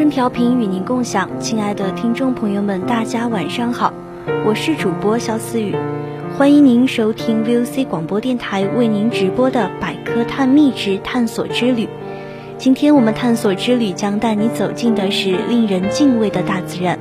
[0.00, 3.92] 声调频与您共享，亲爱的听众朋友们，大家晚上好，
[4.46, 5.76] 我是主播肖思雨，
[6.38, 11.86] 欢迎您收听 VOC 广播电台为您直播的百科探秘之探索之旅。
[12.56, 16.98] 今天我们探索之旅将带你走进的是令人敬畏的大自然。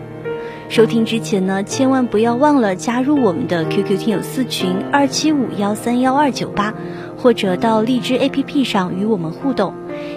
[0.68, 6.74] 收听之前呢，千万不要忘了加入我们的 QQ 听友四群二七五幺三幺二九八，
[7.16, 9.74] 或者到荔枝 APP 上与我们互动。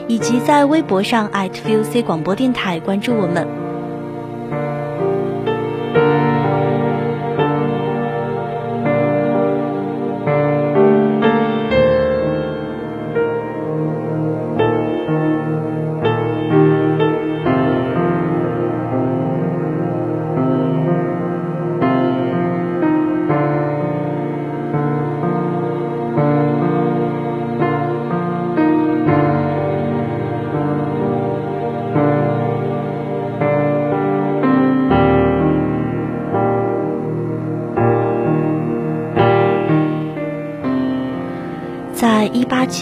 [0.08, 3.61] 以及在微博上 @VOC 广播电台关注我们。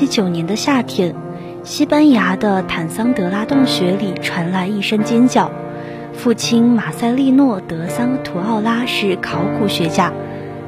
[0.00, 1.14] 七九年的夏天，
[1.62, 5.50] 西班牙的坦桑德拉洞穴里传来一声尖叫。
[6.14, 10.10] 父亲马塞利诺·德桑图奥拉是考古学家，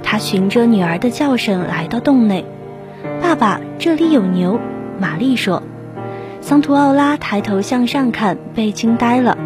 [0.02, 2.44] 他循着女儿的叫声来到洞内。
[3.22, 4.60] 爸爸，这里有牛。
[5.00, 5.62] 玛丽说。
[6.42, 9.38] 桑图奥拉抬头向上看，被惊呆了。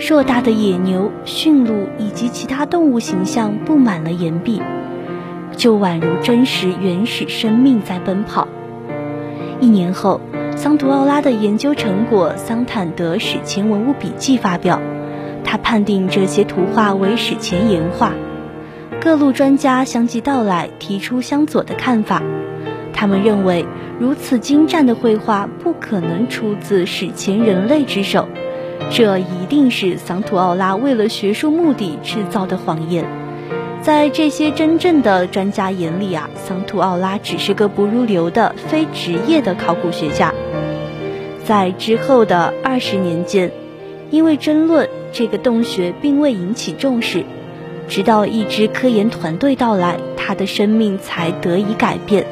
[0.00, 4.60] 硕大的野牛、驯鹿以及其他动物形象布满了岩壁，
[5.56, 8.48] 就宛如真实原始生命在奔跑。
[9.62, 10.20] 一年后，
[10.56, 14.80] 桑图奥拉的研究成果《桑坦德史前文物笔记》发表，
[15.44, 18.12] 他判定这些图画为史前岩画。
[19.00, 22.24] 各路专家相继到来，提出相左的看法。
[22.92, 23.64] 他们认为，
[24.00, 28.26] 如此精湛的绘画不可能出自史前人类之手，
[28.90, 33.04] 这一定是桑图奥拉为了学术目的制造的谎言。
[33.82, 40.32] 在这些真正的专家眼里啊，桑图奥拉只是个不入流的非职业的考古学家。
[41.44, 43.50] 在之后的二十年间，
[44.12, 47.24] 因为争论，这个洞穴并未引起重视。
[47.88, 52.24] 直到一支科研团队到来，他的生命才得以改变。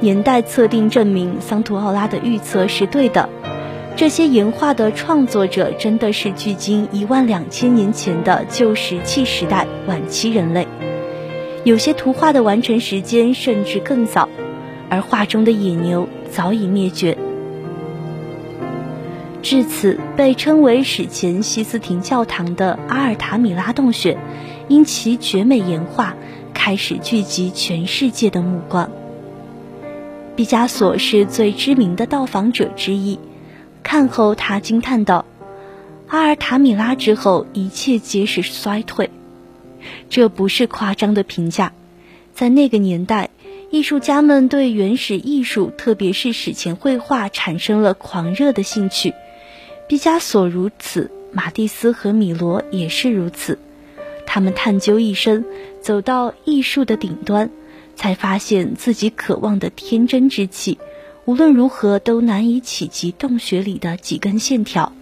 [0.00, 3.26] 年代测定证明，桑图奥拉的预测是对的。
[3.94, 10.66] 这些岩画的创作者真的是距今一万两千年前的旧石器时代晚期人类，
[11.62, 14.28] 有些图画的完成时间甚至更早，
[14.88, 17.16] 而画中的野牛早已灭绝。
[19.40, 24.18] 至此，被称为史前西斯廷教堂的阿尔塔米拉洞穴，
[24.68, 26.16] 因其绝美岩画
[26.52, 28.90] 开始聚集全世界的目光。
[30.34, 33.18] 毕加索是最知名的到访者之一。
[33.82, 35.24] 看后，他惊叹道
[36.08, 39.10] ：“阿尔塔米拉之后，一切皆是衰退。”
[40.08, 41.72] 这不是夸张的评价。
[42.32, 43.30] 在那个年代，
[43.70, 49.12] 艺术家们对原始艺术，特别是史前绘画，产生了狂热的兴趣。
[49.88, 53.58] 毕加索如此，马蒂斯和米罗也是如此。
[54.24, 55.44] 他们探究一生，
[55.80, 57.50] 走到艺术的顶端，
[57.96, 60.78] 才发现自己渴望的天真之气，
[61.24, 64.92] 无论如何都难以企及洞穴里的几根线条。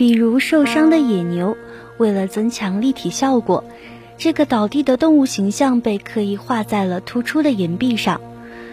[0.00, 1.58] 比如受伤的野牛，
[1.98, 3.64] 为了增强立体效果，
[4.16, 8.18] 这个倒地的动物形象被刻意画在了突出的岩壁上。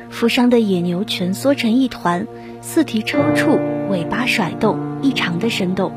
[0.10, 2.26] 负伤的野牛蜷缩成一团，
[2.62, 3.60] 四蹄抽搐，
[3.90, 5.92] 尾巴甩动，异常的生动。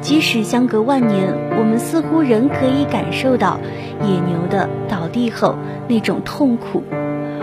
[0.00, 1.28] 即使相隔万年，
[1.58, 3.60] 我们似乎仍可以感受到
[4.00, 5.54] 野牛的倒地后
[5.86, 6.82] 那种痛苦。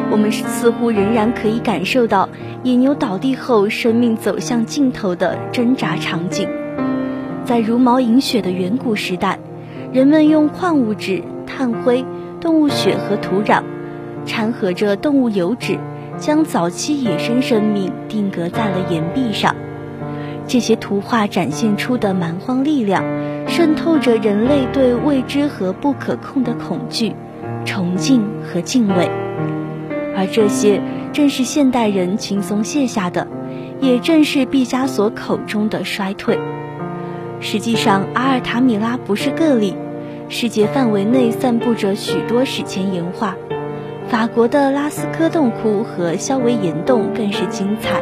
[0.10, 2.28] 我们似乎仍然可以感受到
[2.64, 6.50] 野牛倒地后生命走向尽头的挣扎场景。
[7.50, 9.40] 在茹毛饮血的远古时代，
[9.92, 12.06] 人们用矿物质、炭灰、
[12.40, 13.64] 动物血和土壤，
[14.24, 15.80] 掺合着动物油脂，
[16.20, 19.56] 将早期野生生命定格在了岩壁上。
[20.46, 23.04] 这些图画展现出的蛮荒力量，
[23.48, 27.16] 渗透着人类对未知和不可控的恐惧、
[27.66, 29.10] 崇敬和敬畏。
[30.16, 30.80] 而这些
[31.14, 33.26] 正是现代人轻松卸下的，
[33.82, 36.38] 也正是毕加索口中的衰退。
[37.42, 39.74] 实际上，阿尔塔米拉不是个例，
[40.28, 43.36] 世界范围内散布着许多史前岩画。
[44.10, 48.02] 法国的拉斯科洞窟和肖维岩洞更是精彩。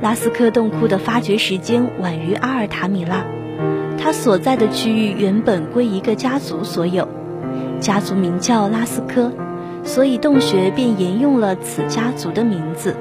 [0.00, 3.24] 拉斯科洞窟的发掘时间晚于阿尔塔米拉，
[3.98, 7.06] 它所在的区域原本归一个家族所有，
[7.80, 9.30] 家族名叫拉斯科，
[9.84, 12.96] 所以洞穴便沿用了此家族的名字。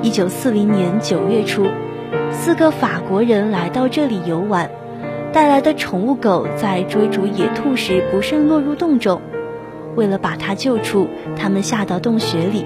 [0.00, 1.66] 一九四零年九月初。
[2.40, 4.70] 四个法国人来到这里游玩，
[5.32, 9.20] 带来的宠物狗在追逐野兔时不慎落入洞中。
[9.96, 12.64] 为了把它救出，他们下到洞穴里，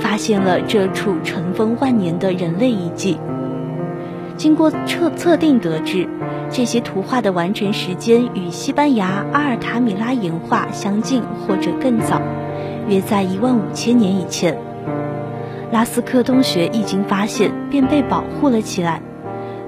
[0.00, 3.18] 发现了这处尘封万年的人类遗迹。
[4.38, 6.08] 经过测测定得知，
[6.50, 12.18] 这些图画的完成时间与西班牙阿尔塔米拉岩画相近或者更早，
[12.88, 14.56] 约在一万五千年以前。
[15.72, 19.00] 拉斯科洞穴一经发现便被保护了起来，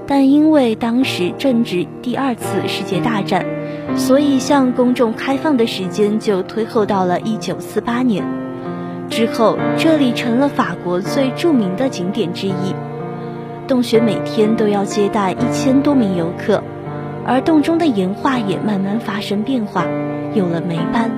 [0.05, 3.43] 但因为当时正值第二次世界大战，
[3.95, 8.23] 所以向公众开放的时间就推后到了1948年。
[9.09, 12.75] 之后，这里成了法国最著名的景点之一。
[13.67, 16.63] 洞穴每天都要接待一千多名游客，
[17.25, 19.83] 而洞中的岩画也慢慢发生变化，
[20.35, 21.09] 有了霉斑。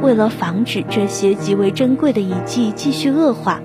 [0.00, 3.60] 为了防止这些极为珍贵的遗迹继续恶化。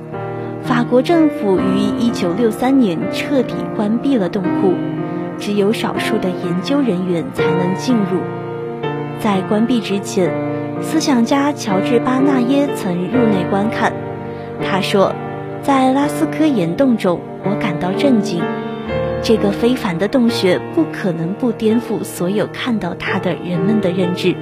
[0.67, 4.73] 法国政府于1963年彻底关闭了洞窟，
[5.39, 8.19] 只有少数的研究人员才能进入。
[9.17, 10.29] 在关闭之前，
[10.81, 13.93] 思想家乔治·巴纳耶曾入内观看。
[14.61, 15.15] 他说
[15.63, 18.43] ：“在拉斯科岩洞中，我感到震惊。
[19.23, 24.35] 这个非凡的洞穴不可能不颠覆所有看到它的人们的认知。”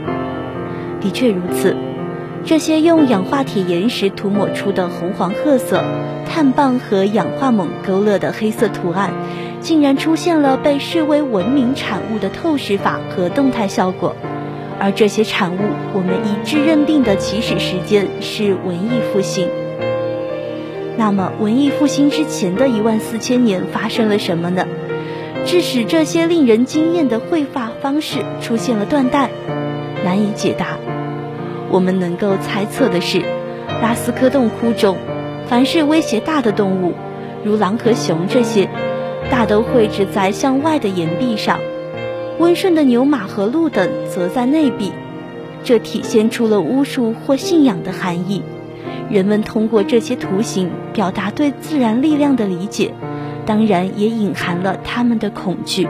[0.99, 1.75] 的确如此。
[2.45, 5.83] 这些用氧化铁岩石涂抹出的红黄褐色、
[6.27, 9.11] 碳棒和氧化锰勾勒的黑色图案，
[9.61, 14.15] 竟然出现了被视为文明产物的透视法和动态效果。
[14.79, 15.59] 而这些产物，
[15.93, 19.49] 我们一致认定的起始时间是文艺复兴。
[20.97, 24.67] 那么，文艺复兴之前的一万四千年发生了什么呢？
[25.45, 29.31] 致使这些令人惊艳的绘画方式出现了断代，
[30.03, 30.77] 难以解答。
[31.75, 33.21] 我们能够猜测的是，
[33.81, 34.95] 拉斯科洞窟中，
[35.45, 36.93] 凡是威胁大的动物，
[37.43, 38.69] 如狼和熊这些，
[39.29, 41.57] 大都绘制在向外的岩壁上；
[42.39, 44.93] 温顺的牛马和鹿等则在内壁。
[45.65, 48.41] 这体现出了巫术或信仰的含义。
[49.09, 52.93] 人们通过这些图形表达对自然力量的理解，
[53.45, 55.89] 当然也隐含了他们的恐惧。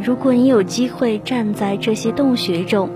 [0.00, 2.88] 如果你有机会站在这些洞穴中，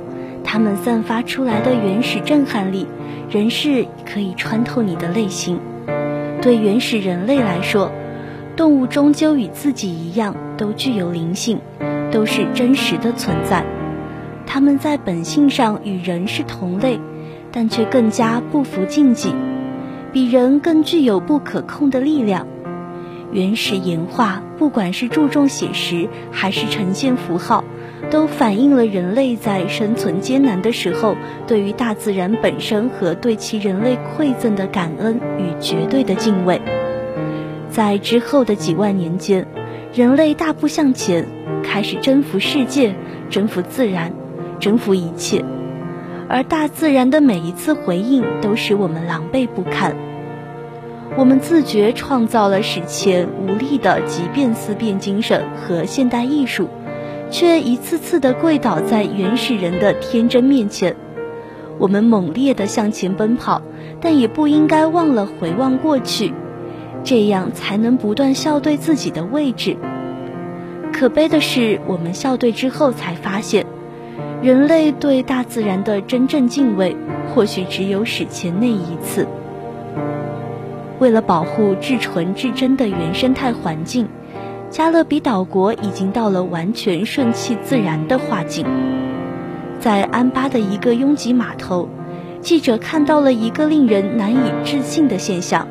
[0.44, 2.86] 它们散发出来的原始震撼力，
[3.30, 5.58] 仍是可以穿透你的内心。
[6.40, 7.90] 对原始人类来说，
[8.56, 11.58] 动物终究与自己一样，都具有灵性，
[12.12, 13.64] 都是真实的存在。
[14.46, 17.00] 它们在本性上与人是同类，
[17.50, 19.34] 但却更加不服禁忌，
[20.12, 22.46] 比人更具有不可控的力量。
[23.36, 27.62] 原始岩画，不管是注重写实还是呈现符号，
[28.10, 31.14] 都反映了人类在生存艰难的时候，
[31.46, 36.62] 对于大自然本身和对其人类馈赠的感恩与绝对的敬畏。
[37.68, 39.46] 在之后的几万年间，
[39.92, 41.26] 人类大步向前，
[41.62, 42.94] 开始征服世界，
[43.28, 44.14] 征服自然，
[44.60, 45.44] 征服一切。
[46.26, 49.94] 而大自然的每一次回应，都使我们狼狈不堪。
[51.18, 56.68] 我们自觉创造了史前无力的极变思辨精神和现代艺术，
[57.30, 60.94] 却一次次的跪倒在原始人的天真面前。
[61.78, 63.62] 我们猛烈的向前奔跑，
[63.98, 66.34] 但也不应该忘了回望过去，
[67.02, 69.74] 这样才能不断校对自己的位置。
[70.92, 73.64] 可悲的是，我们校对之后才发现，
[74.42, 76.94] 人类对大自然的真正敬畏，
[77.34, 79.26] 或许只有史前那一次。
[80.98, 84.08] 为了保护至纯至真的原生态环境，
[84.70, 88.64] 加勒比岛国已经到了完全顺其自然的画境。
[89.78, 91.88] 在安巴的一个拥挤码头，
[92.40, 95.68] 记者看到了一个令人难以置信的现象：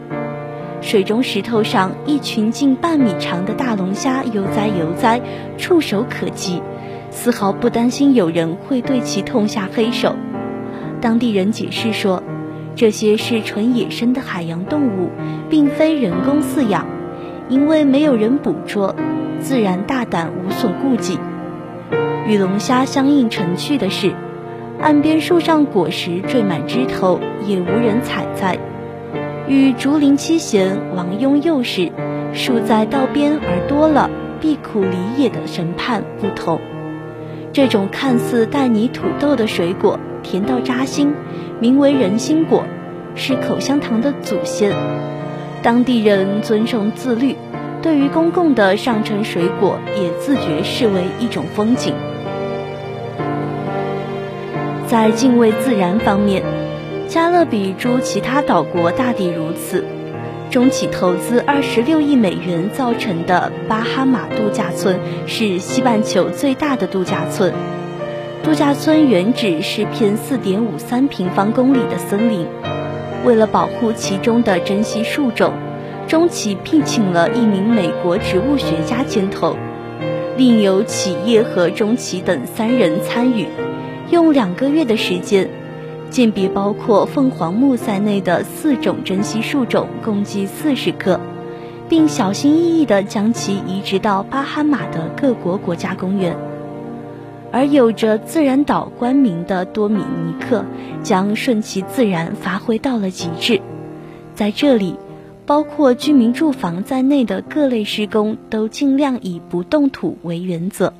[0.79, 5.20] 水中石头上，一群近半米长的大龙虾悠哉悠哉，
[5.58, 6.62] 触手可及，
[7.10, 10.15] 丝毫不担心有人会对其痛下黑手。
[11.01, 12.22] 当地人解释说。
[12.75, 15.10] 这些是纯野生的海洋动物，
[15.50, 16.86] 并非人工饲养，
[17.48, 18.94] 因为没有人捕捉，
[19.39, 21.17] 自然大胆无所顾忌。
[22.27, 24.13] 与龙虾相映成趣的是，
[24.82, 28.58] 岸边树上果实缀满枝头，也无人采摘。
[29.48, 31.91] 与竹林七贤王雍幼时，
[32.34, 34.10] 树在道边而多了
[34.41, 36.60] 避苦离野的审判不同，
[37.53, 41.13] 这种看似带泥土豆的水果，甜到扎心。
[41.62, 42.65] 名为人心果，
[43.15, 44.74] 是口香糖的祖先。
[45.63, 47.38] 当地人尊重自律，
[47.82, 51.94] 对于公共的上乘水果也自觉视为一种风景。
[54.86, 56.44] 在敬畏自然方面，
[57.08, 59.86] 加勒比诸其他岛国大抵如此。
[60.51, 67.53] 中企投资二十六亿美元造成的巴哈马度假村是西半球最大的度假村。
[68.46, 72.46] 度假村原址是片四点五三平方公里的森林，
[73.25, 75.52] 为了保护其中的珍稀树种，
[76.08, 79.58] 中企聘请了一名美国植物学家牵头，
[80.38, 83.48] 另有企业和中企等三人参与，
[84.12, 85.50] 用两个月的时间，
[86.12, 91.20] 鉴别包括凤凰木在内的四种珍稀树种，共计四十棵，
[91.90, 96.38] 并小心翼翼地将其移植到巴哈马的各国国家公园。
[97.55, 100.65] 而有着“自然岛”冠名的多米尼克，
[101.03, 103.62] 将顺其自然发挥到了极致。
[104.33, 104.97] 在这里，
[105.45, 110.93] 包括居民住房在内的各类施工都尽量以不动土为原则。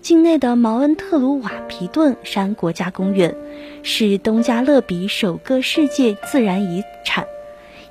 [0.00, 3.36] 境内的毛恩特鲁瓦皮顿山国家公园
[3.84, 7.26] 是东加勒比首个世界自然遗产，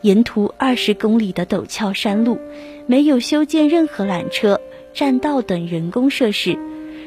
[0.02, 2.40] 沿途二十公里的陡峭山路，
[2.88, 4.60] 没有修建任何缆车、
[4.94, 6.60] 栈道等人工设施。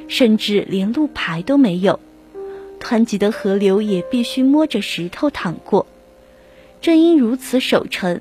[0.09, 2.01] 甚至连路牌都没有，
[2.81, 5.87] 湍急的河流也必须摸着石头淌过。
[6.81, 8.21] 正因如此守城，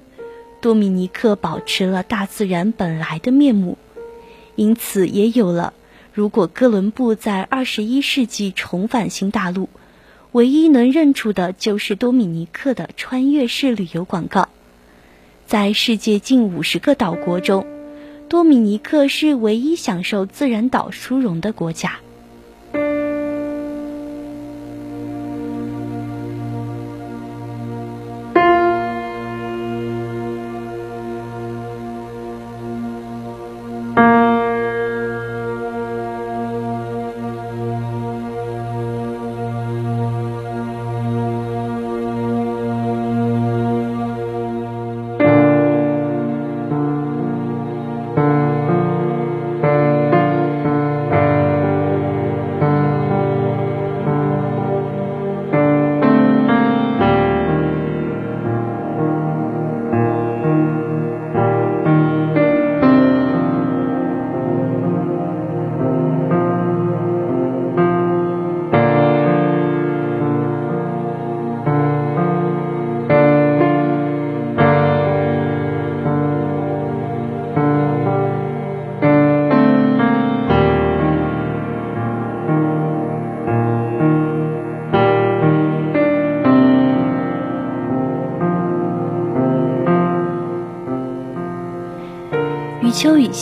[0.60, 3.77] 多米尼克保持了大自然本来的面目，
[4.56, 5.74] 因此也有了
[6.12, 9.70] 如果哥伦布在二十一世纪重返新大陆，
[10.34, 14.50] 唯一能认出的就是多米尼克的穿越式旅游广告。
[15.46, 17.76] 在世界近五十个岛国中。
[18.29, 21.98] 多米尼克是唯一享受自然岛殊荣的国家。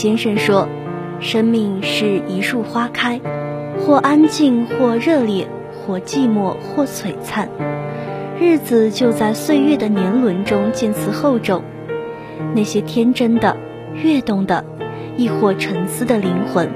[0.06, 0.68] 先生说
[1.20, 3.20] ：“生命是一束花开，
[3.80, 7.50] 或安静，或热烈，或寂寞，或璀璨。
[8.40, 11.64] 日子就在岁月的年轮中渐次厚重。
[12.54, 13.58] 那些天真的、
[13.96, 14.64] 跃动的，
[15.18, 16.70] 亦或沉思的灵魂，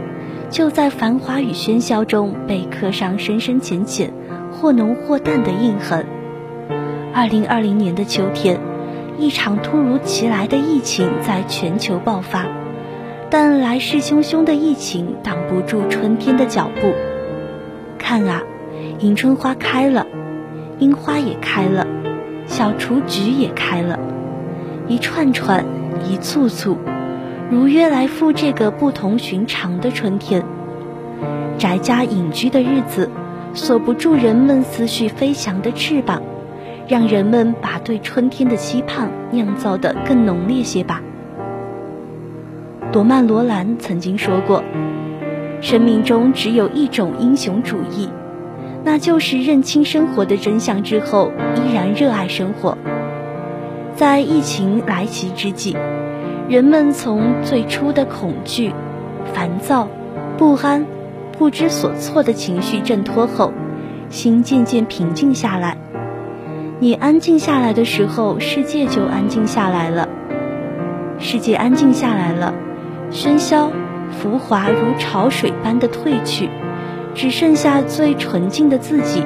[0.50, 4.12] 就在繁华与喧嚣中被刻上深深浅浅、
[4.52, 6.04] 或浓或淡的印痕。”
[7.14, 8.60] 二零二零年的秋天。
[9.20, 12.46] 一场突如其来的疫情在全球爆发，
[13.30, 16.94] 但来势汹汹的疫情挡不住春天的脚步。
[17.98, 18.42] 看啊，
[19.00, 20.08] 迎春花开了，
[20.80, 21.86] 樱花也开了，
[22.48, 24.00] 小雏菊也开了，
[24.88, 25.64] 一串串，
[26.10, 26.78] 一簇簇，
[27.52, 30.44] 如约来赴这个不同寻常的春天。
[31.58, 33.10] 宅家隐居的日子，
[33.54, 36.22] 锁不住人们思绪飞翔的翅膀。
[36.88, 41.04] 让人们把对春天的期盼酿造得更浓烈些吧。
[42.92, 44.64] 罗曼·罗兰曾经说过
[45.62, 48.10] ：“生命中只有一种英雄主义，
[48.84, 52.76] 那就是认清生活的真相之后，依然热爱生活。”
[53.96, 55.78] 在疫情来袭之际，
[56.48, 58.74] 人们从最初的恐惧、
[59.34, 59.88] 烦躁、
[60.36, 60.84] 不安、
[61.38, 63.54] 不知所措的情绪挣脱后，
[64.10, 65.78] 心渐渐平静下来。
[66.80, 70.10] 你安静下来的时候，世界就安静下来了。
[71.20, 72.54] 世界安静下来了，
[73.12, 73.72] 喧嚣、
[74.12, 76.50] 浮华如潮水般的退去，
[77.14, 79.24] 只剩下最纯净的自己。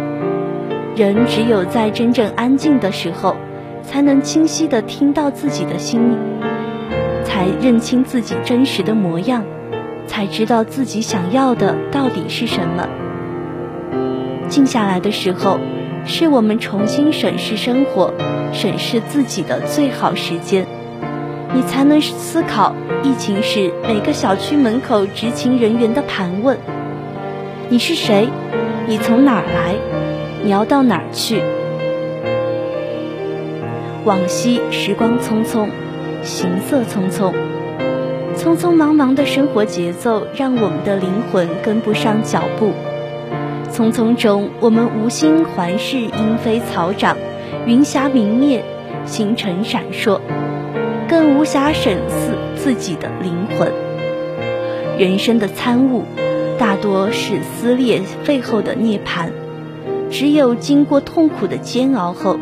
[0.96, 3.36] 人只有在真正安静的时候，
[3.82, 6.18] 才能清晰地听到自己的心，
[7.24, 9.44] 才认清自己真实的模样，
[10.08, 12.88] 才知道自己想要的到底是什么。
[14.48, 15.60] 静下来的时候。
[16.06, 18.14] 是我们重新审视生活、
[18.52, 20.68] 审视自己的最好时间，
[21.54, 26.58] 你才能思考疫情时每个小区门口执勤人员的盘问：
[27.70, 28.28] 你是谁？
[28.88, 29.76] 你从哪儿来？
[30.44, 31.44] 你要到哪儿去？
[34.04, 35.68] 往昔时光匆匆，
[36.24, 37.32] 行色匆匆，
[38.36, 42.72] 匆匆忙忙的生活节奏让我们的灵魂跟不上脚步。
[43.72, 47.16] 匆匆中，我们无心环视莺飞草长，
[47.66, 48.64] 云霞明灭，
[49.06, 50.20] 星辰闪烁，
[51.14, 53.72] 更无暇审视自己的灵魂。
[54.98, 56.06] 人生的参悟，
[56.58, 59.30] 大多是撕裂背后的涅槃。
[60.10, 62.40] 只有经过痛苦的煎熬后，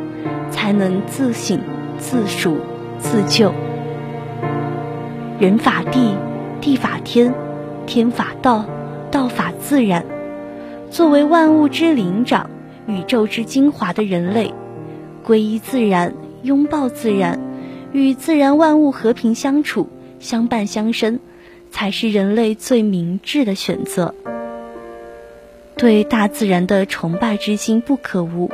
[0.51, 1.59] 才能自省、
[1.97, 2.59] 自赎、
[2.97, 3.51] 自救。
[5.37, 6.15] 人法地，
[6.61, 7.33] 地法天，
[7.85, 8.63] 天法道，
[9.11, 10.05] 道法自然。
[10.89, 12.49] 作为万物之灵长、
[12.87, 14.53] 宇宙之精华的人类，
[15.27, 17.37] 皈依自然，拥抱自然，
[17.93, 21.19] 与自然万物和平相处、相伴相生，
[21.71, 24.15] 才是人类最明智的选择。
[25.75, 28.51] 对大自然的崇拜之心不可无，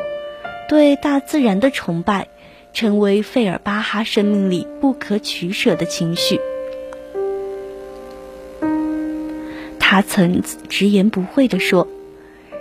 [0.69, 2.27] 对大自然的崇拜，
[2.73, 6.39] 成为费尔巴哈生命里不可取舍的情绪。
[9.79, 11.87] 他曾直言不讳地说。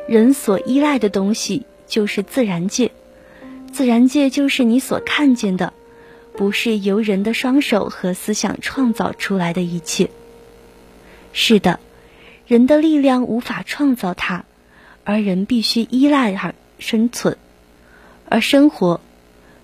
[0.09, 2.93] 人所依赖的东西就是自然界，
[3.73, 5.73] 自然界就是你所看见的，
[6.37, 10.11] 不是由人的双手和思想创造出来的一切。
[11.33, 11.81] 是的，
[12.47, 14.45] 人的力量无法创造它，
[15.05, 17.37] 而人必须依赖而生存。
[18.29, 19.01] 而生活，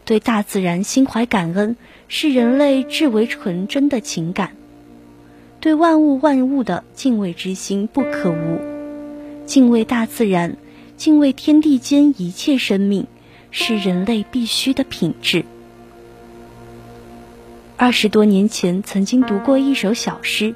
[0.04, 1.76] 对大自然心怀感恩，
[2.08, 4.56] 是人类至为纯真的情感。
[5.60, 8.58] 对万物万物的敬畏之心不可无。
[9.46, 10.56] 敬畏大自然，
[10.96, 13.06] 敬畏天地间一切生命，
[13.50, 15.44] 是人类必须的品质。
[17.76, 20.50] 二十多年前，曾经读过一首小诗《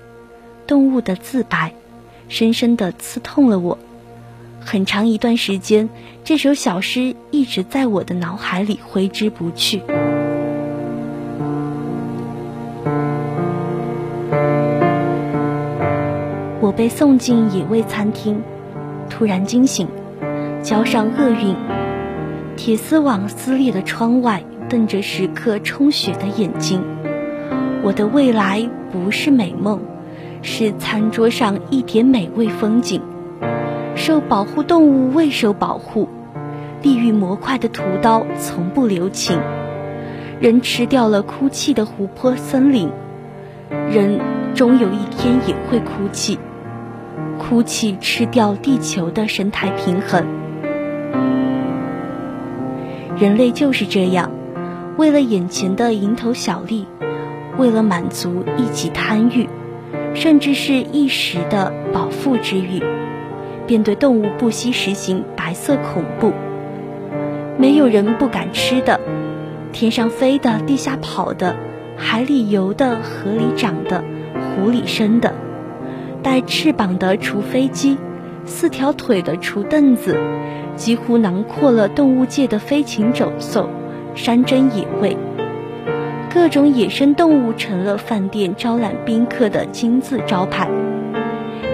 [0.66, 1.70] 动物的自白》，
[2.28, 3.78] 深深的刺痛了我。
[4.60, 5.88] 很长一段时间，
[6.24, 9.82] 这首小诗一直在我的脑海里挥之不去。
[16.60, 18.40] 我被送进野味餐厅。
[19.08, 19.88] 突然惊醒，
[20.62, 21.56] 交上厄运。
[22.56, 26.82] 铁丝网撕裂的窗外，瞪着时刻充血的眼睛。
[27.86, 29.78] 我的未来不是美梦，
[30.42, 33.00] 是餐桌上一点美味风景。
[33.94, 36.08] 受保护动物未受保护，
[36.82, 39.38] 地狱模块的屠刀从不留情。
[40.40, 42.90] 人吃掉了哭泣的湖泊森林，
[43.70, 44.18] 人
[44.56, 46.40] 终有一天也会哭泣。
[47.38, 50.26] 哭泣吃掉地球的生态平衡，
[53.16, 54.32] 人类就是这样，
[54.96, 56.86] 为了眼前的蝇头小利，
[57.58, 59.48] 为了满足一己贪欲，
[60.14, 62.82] 甚至是一时的饱腹之欲，
[63.66, 66.32] 便对动物不惜实行白色恐怖。
[67.58, 69.00] 没有人不敢吃的，
[69.72, 71.56] 天上飞的，地下跑的，
[71.96, 75.32] 海里游的，河里长的，湖里生的，
[76.22, 77.96] 带翅膀的除飞机，
[78.44, 80.14] 四条腿的除凳子，
[80.76, 83.70] 几乎囊括了动物界的飞禽走兽、
[84.14, 85.16] 山珍野味。
[86.36, 90.68] 各种野生动物成了饭店招揽宾客的金字招牌。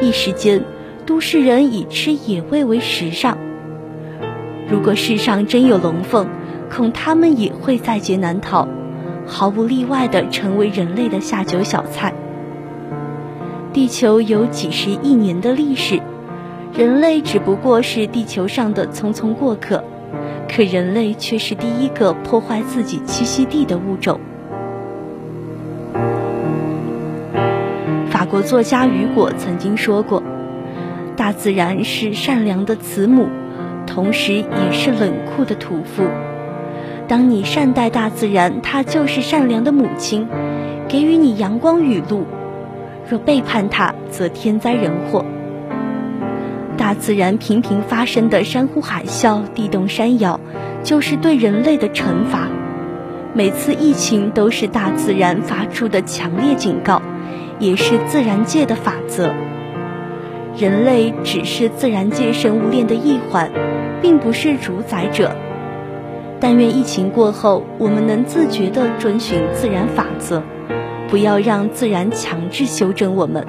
[0.01, 0.62] 一时间，
[1.05, 3.37] 都市人以吃野味为时尚。
[4.70, 6.29] 如果世上真有龙凤，
[6.70, 8.68] 恐他们也会在劫难逃，
[9.27, 12.14] 毫不例外地成为人类的下酒小菜。
[13.72, 16.01] 地球有几十亿年的历史，
[16.72, 19.83] 人类只不过是地球上的匆匆过客，
[20.48, 24.20] 可人类却是第一个破坏自己栖息地的物种。
[28.33, 30.23] 国作家雨果曾经说过
[31.18, 33.29] ：“大自然是善良的慈母。”
[33.87, 36.03] 同时也是冷酷的屠夫。
[37.07, 40.27] 当你善待大自然，它就是善良的母亲，
[40.88, 42.25] 给予你阳光雨露；
[43.07, 45.27] 若背叛它，则天灾人祸。
[46.79, 50.40] 大自然频频发生的山呼海啸、地动山摇，
[50.83, 52.49] 就是对人类的惩罚。
[53.35, 57.03] 每次疫情都是大自然发出的强烈警告，
[57.62, 59.33] 也是自然界的法则。
[60.57, 63.51] 人类只是自然界生物链的一环。
[64.03, 65.31] 并不是主宰者。
[66.40, 70.42] 但愿疫情过后，我们能自觉地遵循自然法则，
[71.09, 73.46] 不要让自然强制修正我们。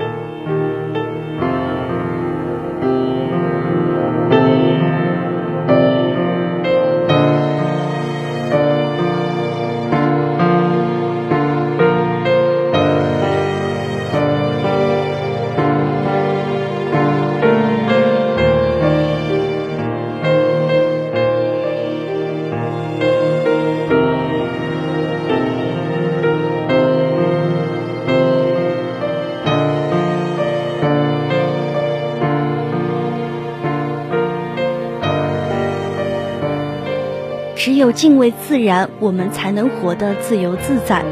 [37.94, 41.04] 敬畏自然，我们才能活得自由自在；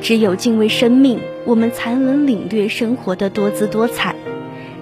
[0.00, 4.14] 只有敬畏生命，我们才能领略生活的多姿多彩。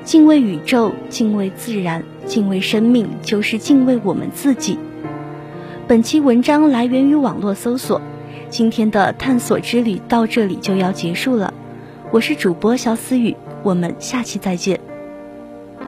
[0.05, 4.79] 敬畏宇宙，敬畏自然，敬畏生命，就是敬畏我们自己。
[5.89, 8.01] 本期文章来源于网络搜索。
[8.51, 11.55] 今天的探索之旅到这里就要结束了，
[12.11, 14.90] 我是主播肖思雨，我们下期再见。